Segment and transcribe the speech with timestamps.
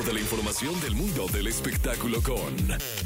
[0.00, 2.56] de la información del mundo del espectáculo con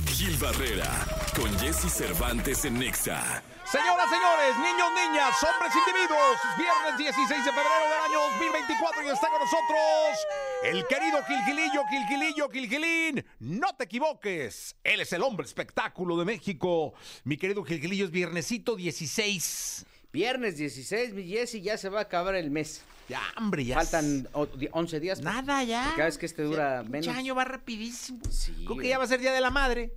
[0.06, 0.89] Gil Barrera,
[1.35, 3.43] con Jesse Cervantes en Nexa.
[3.65, 9.29] Señoras, señores, niños, niñas, hombres, individuos, viernes 16 de febrero del año 2024 y está
[9.29, 10.27] con nosotros
[10.62, 13.27] el querido Gilgilillo, Gilgilillo, Gilgilín.
[13.41, 16.95] No te equivoques, él es el hombre espectáculo de México.
[17.25, 19.87] Mi querido Gilgilillo es viernesito 16.
[20.17, 22.80] Viernes 16, mi Jessy, ya se va a acabar el mes.
[23.07, 23.75] Ya, hombre, ya.
[23.75, 25.21] Faltan o- di- 11 días.
[25.21, 25.93] Nada, ya.
[25.95, 27.09] Cada vez que este dura Ya, menos.
[27.15, 28.21] año va rapidísimo.
[28.30, 28.88] Sí, Creo que güey.
[28.88, 29.93] ya va a ser Día de la Madre.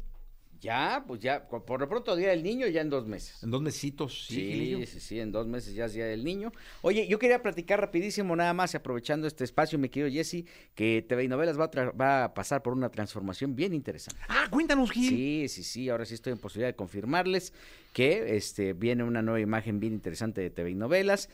[0.61, 3.41] Ya, pues ya, por lo pronto Día del Niño ya en dos meses.
[3.43, 6.51] En dos mesitos, sí, Sí, sí, sí, en dos meses ya es Día del Niño.
[6.81, 10.45] Oye, yo quería platicar rapidísimo nada más, aprovechando este espacio, mi querido Jesse,
[10.75, 14.21] que TV y Novelas va a, va a pasar por una transformación bien interesante.
[14.27, 15.09] Ah, cuéntanos, Gil.
[15.09, 17.53] Sí, sí, sí, ahora sí estoy en posibilidad de confirmarles
[17.93, 21.29] que este, viene una nueva imagen bien interesante de TV y Novelas.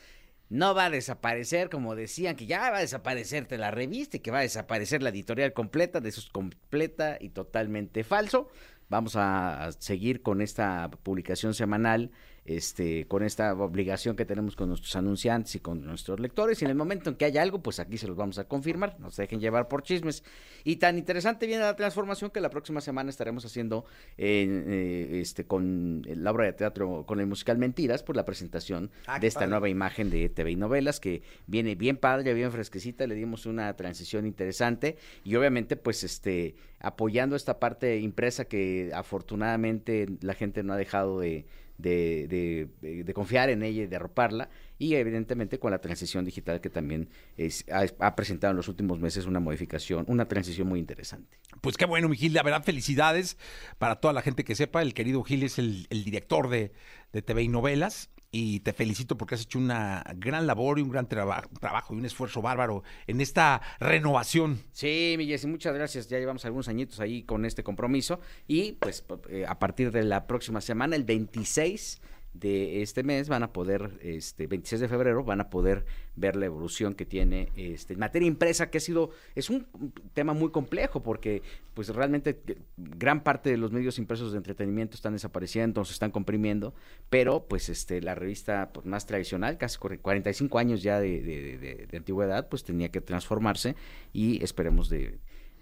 [0.48, 4.30] No va a desaparecer, como decían, que ya va a desaparecerte la revista y que
[4.30, 8.48] va a desaparecer la editorial completa, de eso es completa y totalmente falso.
[8.88, 12.12] Vamos a seguir con esta publicación semanal,
[12.46, 16.60] este, con esta obligación que tenemos con nuestros anunciantes y con nuestros lectores.
[16.62, 18.96] Y en el momento en que haya algo, pues aquí se los vamos a confirmar.
[18.98, 20.22] No se dejen llevar por chismes.
[20.64, 23.84] Y tan interesante viene la transformación que la próxima semana estaremos haciendo
[24.16, 28.90] en, eh, este, con la obra de teatro, con el musical Mentiras, por la presentación
[29.06, 29.50] Ah, de esta padre.
[29.50, 33.06] nueva imagen de TV y novelas que viene bien padre, bien fresquecita.
[33.06, 40.06] Le dimos una transición interesante y obviamente, pues, este, apoyando esta parte impresa que afortunadamente
[40.20, 41.46] la gente no ha dejado de,
[41.78, 46.60] de, de- de- confiar en ella y de arroparla y evidentemente con la transición digital
[46.60, 47.64] que también es-
[48.00, 51.38] ha, presentado en los últimos meses una modificación, una transición muy interesante.
[51.60, 52.32] Pues qué bueno, mi Gil.
[52.34, 53.36] La verdad, felicidades
[53.78, 54.82] para toda la gente que sepa.
[54.82, 56.72] El querido Gil es el, el director de,
[57.12, 58.10] de TV y novelas.
[58.32, 61.98] Y te felicito porque has hecho una gran labor y un gran traba- trabajo y
[61.98, 64.60] un esfuerzo bárbaro en esta renovación.
[64.72, 66.08] Sí, mi Jessy, muchas gracias.
[66.08, 68.20] Ya llevamos algunos añitos ahí con este compromiso.
[68.46, 72.00] Y pues eh, a partir de la próxima semana, el 26
[72.40, 75.84] de este mes, van a poder, este 26 de febrero, van a poder
[76.16, 79.66] ver la evolución que tiene este, materia impresa, que ha sido, es un
[80.14, 81.42] tema muy complejo, porque
[81.74, 86.10] pues realmente eh, gran parte de los medios impresos de entretenimiento están desapareciendo, se están
[86.10, 86.74] comprimiendo,
[87.10, 91.58] pero pues este la revista pues, más tradicional, casi cuare- 45 años ya de, de-
[91.58, 93.76] de- de antigüedad, pues tenía que transformarse
[94.12, 95.18] y esperemos de...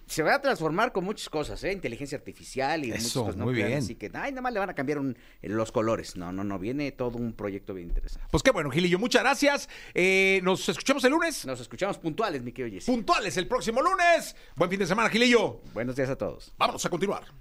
[0.07, 1.73] Se va a transformar con muchas cosas, ¿eh?
[1.73, 3.37] Inteligencia artificial y muchas Eso, cosas.
[3.37, 3.73] No muy bien.
[3.79, 6.17] Así que, ay, nada más le van a cambiar un- los colores.
[6.17, 6.59] No, no, no.
[6.59, 8.27] Viene todo un proyecto bien interesante.
[8.31, 8.99] Pues qué bueno, Gilillo.
[8.99, 9.69] Muchas gracias.
[9.95, 11.47] Eh, nos escuchamos el lunes.
[11.47, 12.91] Nos escuchamos puntuales, mi querido Jessy.
[12.91, 14.37] Puntuales el próximo lunes.
[14.57, 15.61] Buen fin de semana, Gilillo.
[15.73, 16.53] Buenos días a todos.
[16.59, 17.35] Vámonos a continuar.